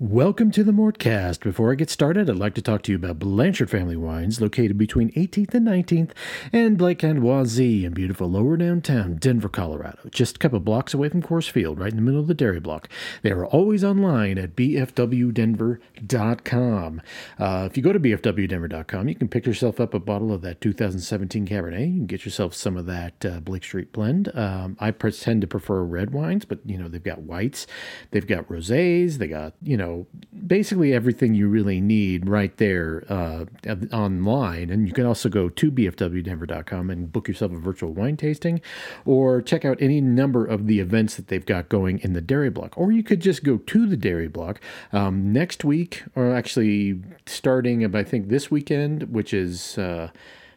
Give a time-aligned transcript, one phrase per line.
[0.00, 1.44] Welcome to the Mortcast.
[1.44, 4.76] Before I get started, I'd like to talk to you about Blanchard Family Wines, located
[4.76, 6.10] between 18th and 19th,
[6.52, 11.10] and Blake and Wazee in beautiful lower downtown Denver, Colorado, just a couple blocks away
[11.10, 12.88] from Coors Field, right in the middle of the dairy block.
[13.22, 17.02] They are always online at bfwdenver.com.
[17.38, 20.60] Uh, if you go to bfwdenver.com, you can pick yourself up a bottle of that
[20.60, 21.78] 2017 Cabernet.
[21.78, 24.36] You can get yourself some of that uh, Blake Street blend.
[24.36, 27.68] Um, I tend to prefer red wines, but you know they've got whites,
[28.10, 30.06] they've got rosés, they got you know know,
[30.46, 33.44] basically everything you really need right there uh,
[33.92, 34.70] online.
[34.70, 38.60] And you can also go to bfwdenver.com and book yourself a virtual wine tasting
[39.04, 42.50] or check out any number of the events that they've got going in the dairy
[42.50, 42.76] block.
[42.76, 44.60] Or you could just go to the dairy block
[44.92, 49.78] um, next week, or actually starting, I think, this weekend, which is.
[49.78, 50.10] Uh,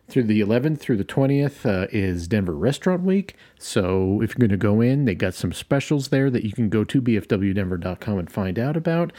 [0.10, 3.36] through the 11th through the 20th uh, is Denver Restaurant Week.
[3.60, 6.70] So if you're going to go in, they got some specials there that you can
[6.70, 9.12] go to bfwdenver.com and find out about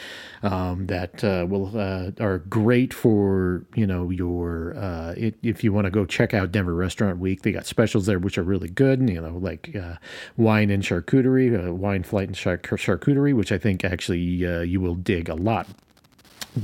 [0.42, 5.72] um, that uh, will uh, are great for you know your uh, it, if you
[5.72, 7.42] want to go check out Denver Restaurant Week.
[7.42, 9.08] They got specials there which are really good.
[9.08, 9.96] You know like uh,
[10.36, 14.94] wine and charcuterie, uh, wine flight and char- charcuterie, which I think actually you will
[14.94, 15.66] dig a lot.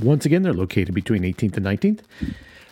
[0.01, 1.99] Once again, they're located between 18th and 19th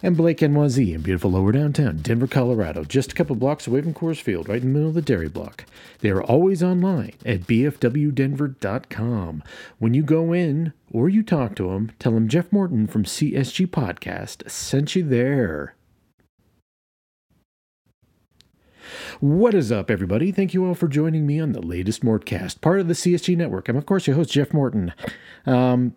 [0.03, 3.81] and Blake and Wazee in beautiful lower downtown Denver, Colorado, just a couple blocks away
[3.81, 5.65] from Coors Field, right in the middle of the dairy block.
[6.01, 9.43] They are always online at bfwdenver.com.
[9.79, 13.67] When you go in or you talk to them, tell them Jeff Morton from CSG
[13.67, 15.75] Podcast sent you there.
[19.21, 20.33] What is up, everybody?
[20.33, 23.69] Thank you all for joining me on the latest Mortcast, part of the CSG Network.
[23.69, 24.93] I'm, of course, your host, Jeff Morton.
[25.45, 25.95] Um,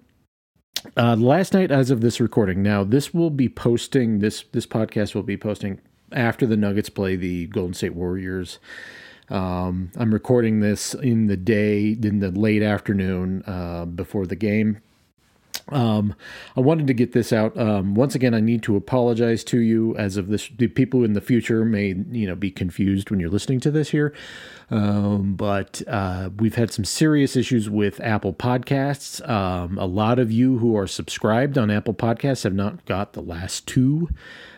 [0.96, 5.14] uh, last night, as of this recording, now this will be posting this this podcast
[5.14, 5.80] will be posting
[6.12, 8.58] after the Nuggets play the Golden State Warriors.
[9.28, 14.80] Um, I'm recording this in the day, in the late afternoon uh, before the game.
[15.68, 16.14] Um,
[16.56, 17.58] I wanted to get this out.
[17.58, 20.48] Um, once again, I need to apologize to you as of this.
[20.56, 23.90] The people in the future may, you know, be confused when you're listening to this
[23.90, 24.14] here.
[24.70, 29.26] Um, but uh, we've had some serious issues with Apple Podcasts.
[29.28, 33.22] Um, a lot of you who are subscribed on Apple Podcasts have not got the
[33.22, 34.08] last two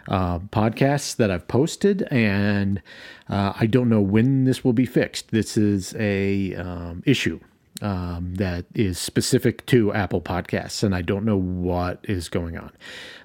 [0.08, 2.82] uh, podcasts that I've posted, and
[3.28, 5.30] uh, I don't know when this will be fixed.
[5.30, 7.40] This is a um, issue
[7.80, 12.72] um, that is specific to Apple Podcasts, and I don't know what is going on.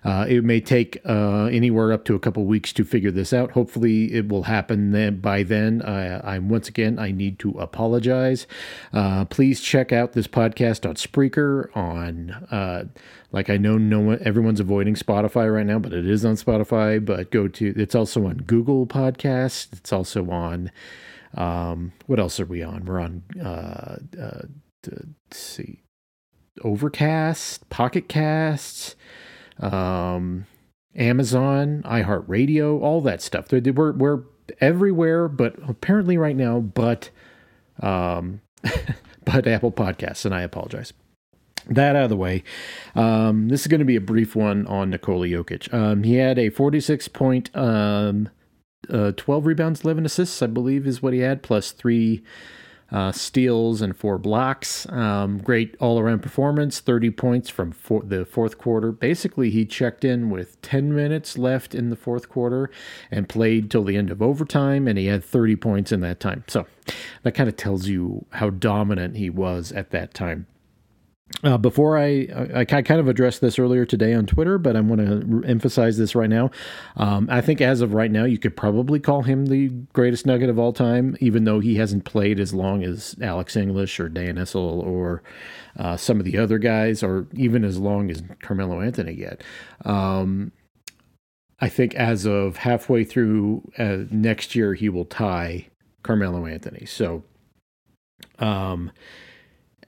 [0.04, 3.52] Uh, it may take uh, anywhere up to a couple weeks to figure this out.
[3.52, 5.20] Hopefully, it will happen then.
[5.20, 8.46] By then, I, am once again I need to apologize.
[8.92, 11.76] Uh, please check out this podcast on Spreaker.
[11.76, 12.86] On uh,
[13.32, 17.04] like I know no one, everyone's avoiding Spotify right now, but it is on Spotify.
[17.04, 19.74] But go to it's also on Google Podcasts.
[19.74, 20.70] It's also on
[21.36, 22.86] um, what else are we on?
[22.86, 24.42] We're on, uh, uh,
[24.86, 25.84] let's see,
[26.64, 28.96] Overcast, Pocket Casts,
[29.60, 30.46] um,
[30.96, 33.52] Amazon, iHeartRadio, all that stuff.
[33.52, 34.24] We're, we're
[34.60, 37.10] everywhere, but apparently right now, but,
[37.82, 38.42] um,
[39.26, 40.94] but Apple Podcasts, and I apologize.
[41.68, 42.44] That out of the way.
[42.94, 45.74] Um, this is going to be a brief one on Nikola Jokic.
[45.74, 48.30] Um, he had a 46 point um,
[48.90, 52.24] uh, 12 rebounds, 11 assists, I believe, is what he had, plus three
[52.92, 54.88] uh, steals and four blocks.
[54.90, 58.92] Um, great all around performance, 30 points from for- the fourth quarter.
[58.92, 62.70] Basically, he checked in with 10 minutes left in the fourth quarter
[63.10, 66.44] and played till the end of overtime, and he had 30 points in that time.
[66.48, 66.68] So
[67.24, 70.46] that kind of tells you how dominant he was at that time.
[71.44, 74.80] Uh, before I, I, I, kind of addressed this earlier today on Twitter, but I
[74.80, 76.52] want to emphasize this right now.
[76.96, 80.50] Um, I think as of right now, you could probably call him the greatest Nugget
[80.50, 84.38] of all time, even though he hasn't played as long as Alex English or Dan
[84.38, 85.22] Issel or
[85.78, 89.44] uh, some of the other guys, or even as long as Carmelo Anthony yet.
[89.84, 90.54] Um,
[91.60, 95.68] I think as of halfway through uh, next year, he will tie
[96.04, 96.86] Carmelo Anthony.
[96.86, 97.24] So,
[98.40, 98.92] um,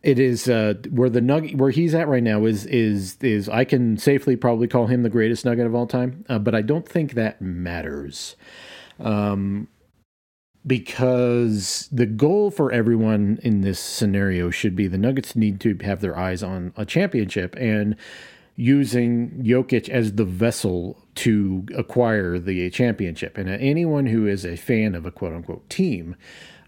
[0.06, 3.66] it is uh, where the nugget where he's at right now is is is I
[3.66, 6.88] can safely probably call him the greatest nugget of all time, uh, but I don't
[6.88, 8.36] think that matters.
[9.00, 9.68] Um,
[10.66, 16.02] because the goal for everyone in this scenario should be the Nuggets need to have
[16.02, 17.96] their eyes on a championship and
[18.56, 23.38] using Jokic as the vessel to acquire the championship.
[23.38, 26.16] And anyone who is a fan of a quote unquote team,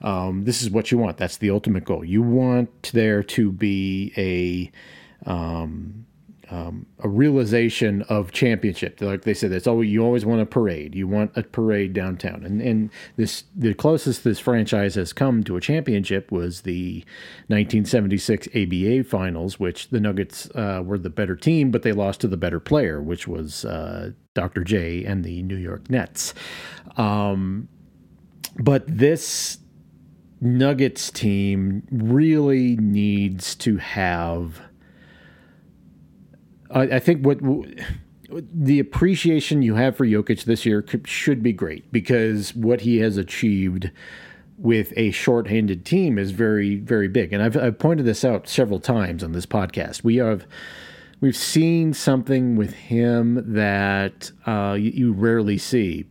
[0.02, 1.18] um, this is what you want.
[1.18, 2.04] That's the ultimate goal.
[2.04, 6.06] You want there to be a um,
[6.50, 9.02] um, a realization of championship.
[9.02, 10.96] Like they said, that's always you always want a parade.
[10.96, 15.58] You want a parade downtown, and and this the closest this franchise has come to
[15.58, 17.04] a championship was the
[17.48, 22.28] 1976 ABA Finals, which the Nuggets uh, were the better team, but they lost to
[22.28, 24.64] the better player, which was uh, Dr.
[24.64, 26.34] J and the New York Nets.
[26.96, 27.68] Um,
[28.60, 29.60] but this
[30.40, 34.62] Nuggets team really needs to have
[36.72, 37.40] I, I think what
[38.30, 43.18] the appreciation you have for Jokic this year should be great because what he has
[43.18, 43.92] achieved
[44.58, 47.32] with a shorthanded team is very, very big.
[47.32, 50.04] And I've, I've pointed this out several times on this podcast.
[50.04, 50.46] We have
[51.22, 56.06] we've seen something with him that uh, you, you rarely see.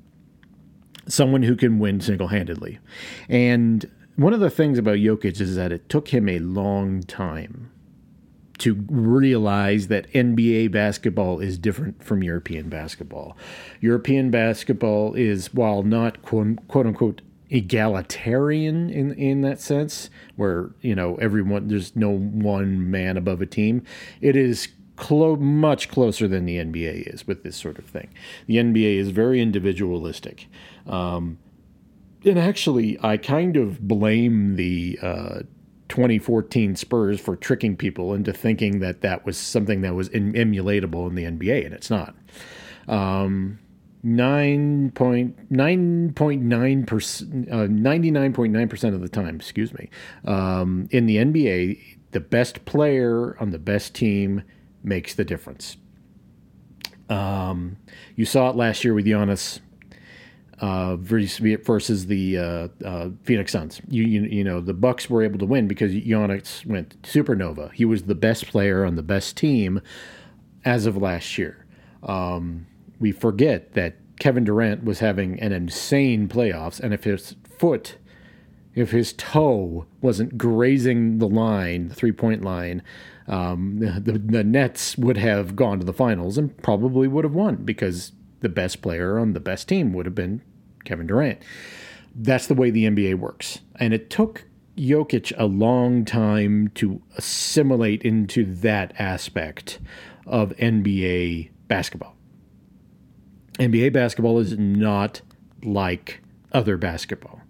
[1.09, 2.81] Someone who can win single handedly.
[3.29, 7.71] And one of the things about Jokic is that it took him a long time
[8.59, 13.37] to realize that NBA basketball is different from European basketball.
[13.81, 20.95] European basketball is, while not quote, quote unquote egalitarian in in that sense, where you
[20.95, 23.83] know everyone there's no one man above a team,
[24.21, 28.09] it is clo- much closer than the NBA is with this sort of thing.
[28.47, 30.49] The NBA is very individualistic.
[30.87, 31.39] Um,
[32.25, 35.41] and actually, I kind of blame the uh,
[35.89, 41.15] 2014 Spurs for tricking people into thinking that that was something that was emulatable in
[41.15, 42.15] the NBA, and it's not.
[42.89, 43.59] Um,
[44.05, 49.91] 9.9.9 percent, uh, 99.9 percent of the time, excuse me,
[50.25, 51.81] um, in the NBA,
[52.13, 54.43] the best player on the best team
[54.85, 55.77] makes the difference.
[57.09, 57.79] Um,
[58.15, 59.61] you saw it last year with Giannis
[60.61, 63.81] uh, versus the uh, uh, Phoenix Suns.
[63.89, 67.73] You, you, you know the Bucks were able to win because Giannis went supernova.
[67.73, 69.81] He was the best player on the best team
[70.65, 71.67] as of last year.
[72.03, 72.67] Um,
[72.99, 77.97] we forget that Kevin Durant was having an insane playoffs, and if his foot,
[78.75, 82.83] if his toe wasn't grazing the line, the three point line,
[83.29, 87.57] um, the, the Nets would have gone to the finals and probably would have won
[87.57, 90.43] because the best player on the best team would have been
[90.85, 91.41] Kevin Durant.
[92.15, 93.61] That's the way the NBA works.
[93.77, 94.47] And it took
[94.77, 99.79] Jokic a long time to assimilate into that aspect
[100.27, 102.15] of NBA basketball.
[103.59, 105.23] NBA basketball is not
[105.63, 106.21] like
[106.53, 107.41] other basketball.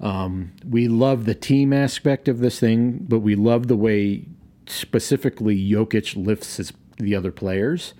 [0.00, 4.26] Um, we love the team aspect of this thing, but we love the way
[4.66, 7.94] specifically Jokic lifts his the other players.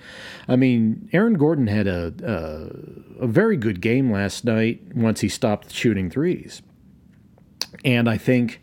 [0.48, 5.28] I mean, Aaron Gordon had a, a, a very good game last night once he
[5.28, 6.62] stopped shooting threes,
[7.84, 8.60] and I think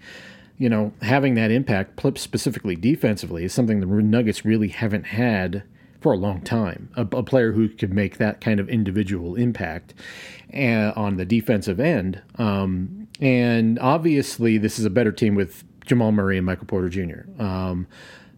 [0.57, 5.63] you know having that impact, specifically defensively, is something the Nuggets really haven't had
[5.99, 6.89] for a long time.
[6.95, 9.93] A, a player who could make that kind of individual impact
[10.55, 16.11] uh, on the defensive end, um, and obviously this is a better team with Jamal
[16.11, 17.41] Murray and Michael Porter Jr.
[17.41, 17.87] Um,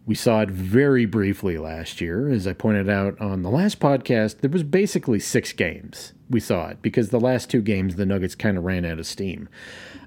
[0.06, 2.28] we saw it very briefly last year.
[2.28, 6.68] As I pointed out on the last podcast, there was basically six games we saw
[6.68, 9.48] it because the last two games the Nuggets kind of ran out of steam.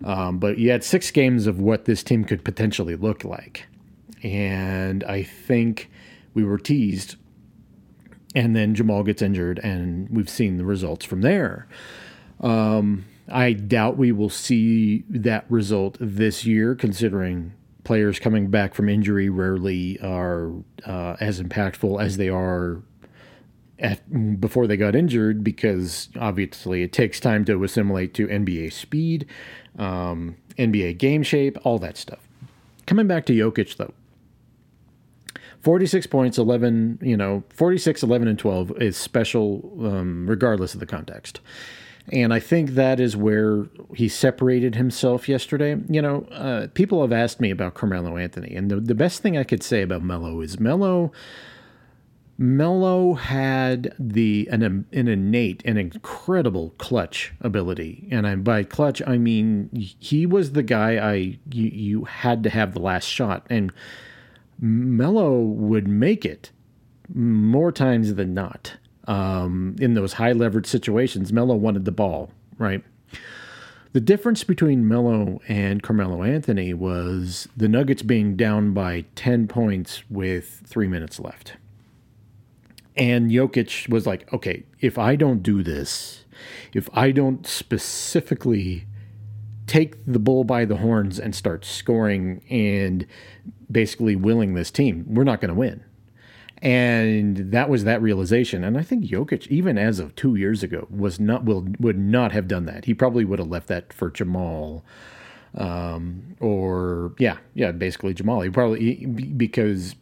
[0.04, 3.66] Um, but you had six games of what this team could potentially look like.
[4.24, 5.90] And I think
[6.34, 7.16] we were teased.
[8.36, 11.68] And then Jamal gets injured, and we've seen the results from there.
[12.40, 17.54] Um, I doubt we will see that result this year, considering
[17.88, 20.52] players coming back from injury rarely are
[20.86, 22.82] uh, as impactful as they are
[23.80, 29.26] at, before they got injured because obviously it takes time to assimilate to NBA speed,
[29.80, 32.28] um, NBA game shape, all that stuff.
[32.86, 33.94] Coming back to Jokic though.
[35.62, 40.86] 46 points, 11, you know, 46, 11, and 12 is special um, regardless of the
[40.86, 41.40] context.
[42.12, 45.78] And I think that is where he separated himself yesterday.
[45.90, 49.38] You know, uh, people have asked me about Carmelo Anthony, and the, the best thing
[49.38, 51.12] I could say about Melo is Melo.
[52.38, 54.62] Melo had the an,
[54.92, 60.64] an innate and incredible clutch ability, and I, by clutch I mean he was the
[60.64, 61.16] guy I
[61.52, 63.74] you, you had to have the last shot, and
[64.60, 66.52] Melo would make it
[67.14, 72.84] more times than not um, in those high leverage situations, Melo wanted the ball, right?
[73.94, 80.04] The difference between Melo and Carmelo Anthony was the Nuggets being down by 10 points
[80.10, 81.54] with three minutes left.
[82.96, 86.26] And Jokic was like, okay, if I don't do this,
[86.74, 88.86] if I don't specifically
[89.68, 93.06] take the bull by the horns and start scoring and
[93.72, 95.84] basically willing this team, we're not going to win.
[96.60, 98.64] And that was that realization.
[98.64, 102.32] And I think Jokic, even as of two years ago, was not will would not
[102.32, 102.86] have done that.
[102.86, 104.84] He probably would have left that for Jamal,
[105.56, 108.42] um, or yeah, yeah, basically Jamal.
[108.42, 109.96] He probably because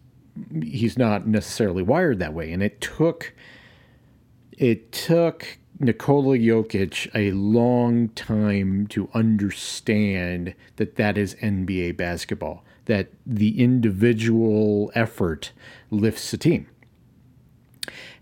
[0.62, 2.52] he's not necessarily wired that way.
[2.52, 3.34] And it took
[4.58, 13.10] it took Nikola Jokic a long time to understand that that is NBA basketball, that
[13.26, 15.52] the individual effort
[15.96, 16.68] lifts a team.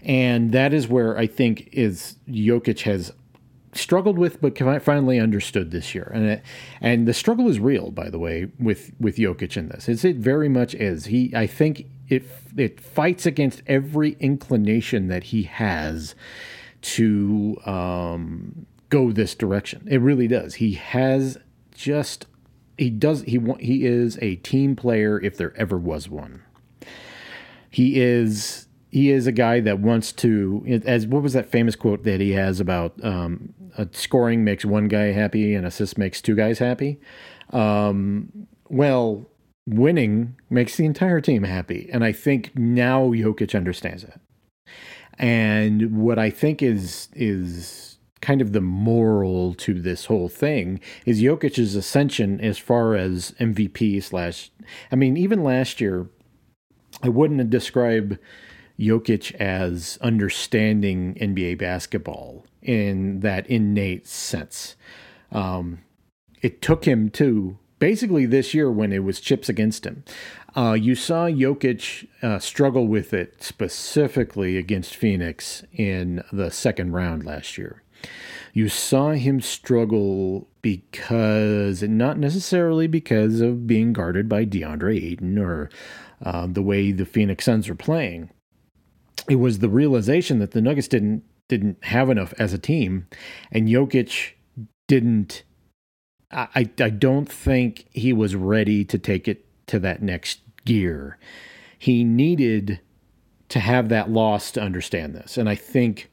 [0.02, 3.14] And that is where I think is Jokic has
[3.74, 6.12] struggled with, but finally understood this year.
[6.14, 6.44] And it,
[6.82, 9.88] and the struggle is real, by the way, with with Jokic in this.
[9.88, 11.06] It's, it very much is.
[11.06, 12.24] He, I think, it
[12.58, 16.16] it fights against every inclination that he has
[16.82, 19.88] to um, go this direction.
[19.90, 20.56] It really does.
[20.56, 21.38] He has
[21.74, 22.28] just
[22.78, 26.44] he does he he is a team player if there ever was one.
[27.74, 32.04] He is he is a guy that wants to as what was that famous quote
[32.04, 33.52] that he has about um,
[33.94, 37.00] scoring makes one guy happy and assist makes two guys happy.
[37.50, 39.28] Um, well,
[39.66, 44.22] winning makes the entire team happy, and I think now Jokic understands that.
[45.18, 51.22] And what I think is is kind of the moral to this whole thing is
[51.24, 54.52] Jokic's ascension as far as MVP slash.
[54.92, 56.08] I mean, even last year,
[57.04, 58.18] I wouldn't describe
[58.80, 64.76] Jokic as understanding NBA basketball in that innate sense.
[65.32, 65.80] Um,
[66.42, 70.06] it took him to basically this year when it was chips against him.
[70.56, 77.26] Uh, you saw Jokic uh, struggle with it specifically against Phoenix in the second round
[77.26, 77.84] last year.
[78.54, 85.70] You saw him struggle because, not necessarily because of being guarded by DeAndre Ayton or
[86.24, 88.30] uh, the way the Phoenix Suns are playing.
[89.30, 93.08] It was the realization that the Nuggets didn't didn't have enough as a team,
[93.52, 94.32] and Jokic
[94.88, 95.44] didn't.
[96.32, 101.18] I I don't think he was ready to take it to that next gear.
[101.78, 102.80] He needed
[103.50, 105.38] to have that loss to understand this.
[105.38, 106.10] And I think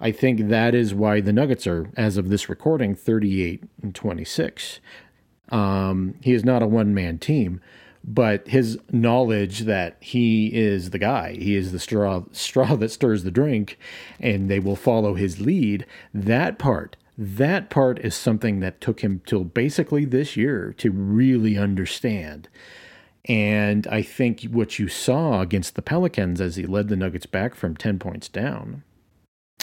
[0.00, 4.80] I think that is why the Nuggets are, as of this recording, 38 and 26.
[5.48, 7.60] Um, he is not a one man team,
[8.06, 13.24] but his knowledge that he is the guy, he is the straw, straw that stirs
[13.24, 13.78] the drink,
[14.20, 19.22] and they will follow his lead, that part, that part is something that took him
[19.24, 22.48] till basically this year to really understand.
[23.26, 27.54] And I think what you saw against the Pelicans as he led the Nuggets back
[27.54, 28.82] from 10 points down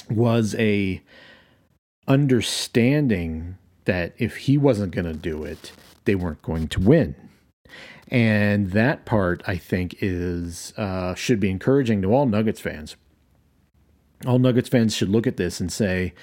[0.10, 1.01] was a
[2.07, 5.74] understanding that if he wasn't going to do it,
[6.05, 7.15] they weren't going to win.
[8.11, 12.97] And that part, I think, is uh, should be encouraging to all Nuggets fans.
[14.27, 16.13] All Nuggets fans should look at this and say,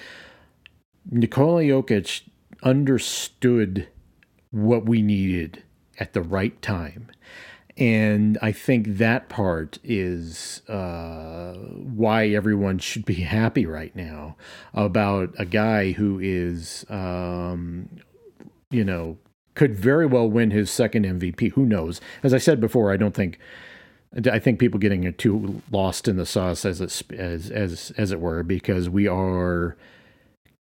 [1.09, 2.21] Nikola Jokic
[2.61, 3.87] understood
[4.51, 5.63] what we needed
[5.99, 7.09] at the right time.
[7.77, 14.35] And I think that part is uh, why everyone should be happy right now
[14.73, 17.89] about a guy who is, um,
[18.69, 19.17] you know,
[19.59, 21.51] could very well win his second MVP.
[21.51, 21.99] Who knows?
[22.23, 23.37] As I said before, I don't think.
[24.31, 28.21] I think people getting too lost in the sauce, as it, as as as it
[28.21, 29.75] were, because we are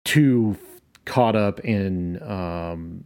[0.06, 0.56] too
[1.04, 3.04] caught up in um,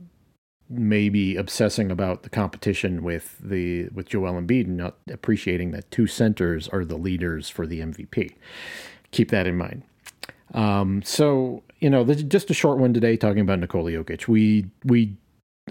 [0.69, 6.07] maybe obsessing about the competition with the with Joel Embiid and not appreciating that two
[6.07, 8.37] centers are the leaders for the MVP.
[9.11, 9.83] Keep that in mind.
[10.55, 14.29] Um, so you know, just a short one today talking about Nikola Jokic.
[14.29, 15.17] We we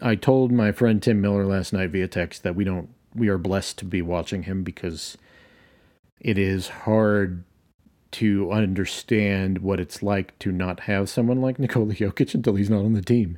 [0.01, 3.37] I told my friend Tim Miller last night via text that we don't we are
[3.37, 5.17] blessed to be watching him because
[6.19, 7.43] it is hard
[8.11, 12.85] to understand what it's like to not have someone like Nikola Jokic until he's not
[12.85, 13.37] on the team.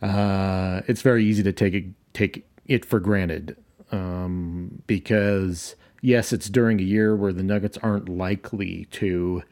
[0.00, 3.56] Uh, it's very easy to take it, take it for granted
[3.90, 9.42] um, because yes, it's during a year where the Nuggets aren't likely to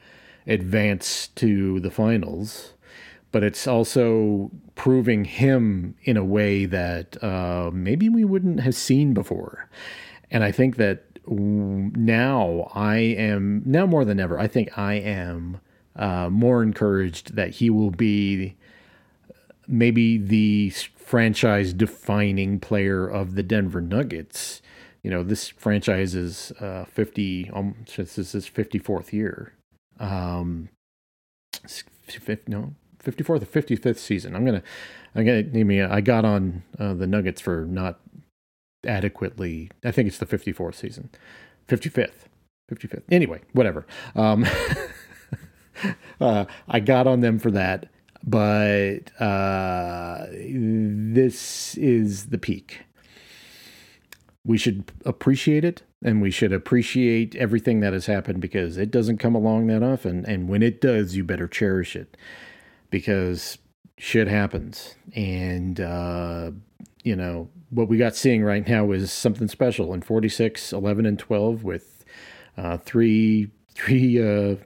[0.46, 2.74] advance to the finals,
[3.36, 9.12] but it's also proving him in a way that uh, maybe we wouldn't have seen
[9.12, 9.68] before.
[10.30, 15.60] And I think that now I am, now more than ever, I think I am
[15.96, 18.56] uh, more encouraged that he will be
[19.68, 24.62] maybe the franchise defining player of the Denver Nuggets.
[25.02, 29.52] You know, this franchise is uh, 50, um, this is his 54th year.
[30.00, 30.70] Um,
[32.48, 32.74] no,
[33.10, 34.34] 54th or 55th season.
[34.34, 34.62] I'm to,
[35.14, 38.00] I'm to, I mean, I got on uh, the Nuggets for not
[38.86, 41.10] adequately, I think it's the 54th season,
[41.68, 42.26] 55th,
[42.70, 43.02] 55th.
[43.10, 43.86] Anyway, whatever.
[44.14, 44.46] Um,
[46.20, 47.90] uh, I got on them for that
[48.26, 52.80] but uh, this is the peak.
[54.44, 59.18] We should appreciate it and we should appreciate everything that has happened because it doesn't
[59.18, 60.24] come along that often.
[60.26, 62.16] And when it does, you better cherish it
[62.90, 63.58] because
[63.98, 64.94] shit happens.
[65.14, 66.50] And, uh,
[67.02, 71.18] you know, what we got seeing right now is something special in 46, 11, and
[71.18, 72.04] 12 with
[72.56, 74.56] uh, three, three uh,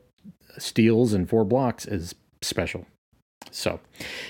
[0.58, 2.86] steals and four blocks is special.
[3.50, 3.80] So,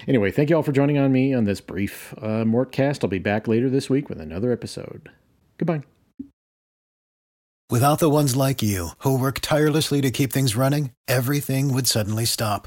[0.09, 3.03] anyway, thank you all for joining on me on this brief uh, Mortcast.
[3.03, 5.11] I'll be back later this week with another episode.
[5.59, 5.83] Goodbye.
[7.69, 12.25] Without the ones like you, who work tirelessly to keep things running, everything would suddenly
[12.25, 12.67] stop.